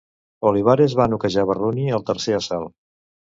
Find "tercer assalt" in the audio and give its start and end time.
2.09-2.73